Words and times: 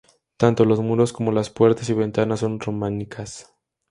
Tanto 0.35 0.65
los 0.65 0.79
muros 0.79 1.13
como 1.13 1.31
las 1.31 1.51
puertas 1.51 1.87
y 1.89 1.93
ventanas 1.93 2.39
son 2.39 2.59
románicas. 2.59 3.53